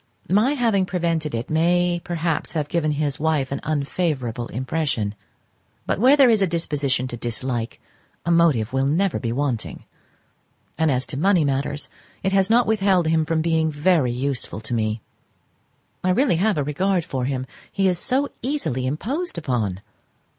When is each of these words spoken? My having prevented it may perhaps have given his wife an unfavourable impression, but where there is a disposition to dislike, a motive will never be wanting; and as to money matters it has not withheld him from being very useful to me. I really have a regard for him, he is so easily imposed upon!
My 0.31 0.53
having 0.55 0.87
prevented 0.87 1.35
it 1.35 1.47
may 1.51 2.01
perhaps 2.03 2.53
have 2.53 2.67
given 2.67 2.93
his 2.93 3.19
wife 3.19 3.51
an 3.51 3.59
unfavourable 3.61 4.47
impression, 4.47 5.13
but 5.85 5.99
where 5.99 6.17
there 6.17 6.31
is 6.31 6.41
a 6.41 6.47
disposition 6.47 7.07
to 7.07 7.15
dislike, 7.15 7.79
a 8.25 8.31
motive 8.31 8.73
will 8.73 8.87
never 8.87 9.19
be 9.19 9.31
wanting; 9.31 9.85
and 10.75 10.89
as 10.89 11.05
to 11.05 11.19
money 11.19 11.45
matters 11.45 11.87
it 12.23 12.31
has 12.31 12.49
not 12.49 12.65
withheld 12.65 13.05
him 13.09 13.25
from 13.27 13.43
being 13.43 13.69
very 13.69 14.09
useful 14.11 14.59
to 14.61 14.73
me. 14.73 15.01
I 16.03 16.09
really 16.09 16.37
have 16.37 16.57
a 16.57 16.63
regard 16.63 17.05
for 17.05 17.25
him, 17.25 17.45
he 17.71 17.87
is 17.87 17.99
so 17.99 18.29
easily 18.41 18.87
imposed 18.87 19.37
upon! 19.37 19.81